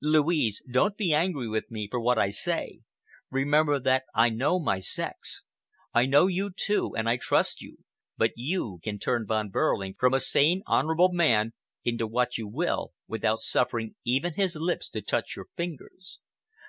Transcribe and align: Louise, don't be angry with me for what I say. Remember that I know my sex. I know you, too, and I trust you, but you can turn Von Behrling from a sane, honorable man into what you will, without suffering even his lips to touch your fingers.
Louise, 0.00 0.62
don't 0.70 0.96
be 0.96 1.12
angry 1.12 1.48
with 1.48 1.68
me 1.68 1.88
for 1.90 1.98
what 1.98 2.16
I 2.16 2.30
say. 2.30 2.82
Remember 3.32 3.80
that 3.80 4.04
I 4.14 4.28
know 4.30 4.60
my 4.60 4.78
sex. 4.78 5.42
I 5.92 6.06
know 6.06 6.28
you, 6.28 6.52
too, 6.56 6.94
and 6.94 7.08
I 7.08 7.16
trust 7.16 7.60
you, 7.60 7.78
but 8.16 8.30
you 8.36 8.78
can 8.84 9.00
turn 9.00 9.26
Von 9.26 9.50
Behrling 9.50 9.96
from 9.98 10.14
a 10.14 10.20
sane, 10.20 10.62
honorable 10.68 11.10
man 11.10 11.52
into 11.82 12.06
what 12.06 12.38
you 12.38 12.46
will, 12.46 12.92
without 13.08 13.40
suffering 13.40 13.96
even 14.04 14.34
his 14.34 14.54
lips 14.54 14.88
to 14.90 15.02
touch 15.02 15.34
your 15.34 15.46
fingers. 15.56 16.20